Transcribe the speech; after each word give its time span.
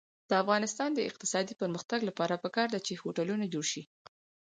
د 0.29 0.31
افغانستان 0.43 0.89
د 0.93 0.99
اقتصادي 1.09 1.53
پرمختګ 1.61 1.99
لپاره 2.09 2.41
پکار 2.43 2.67
ده 2.73 2.79
چې 2.87 2.93
هوټلونه 3.01 3.45
جوړ 3.53 3.65
شي. 3.71 3.83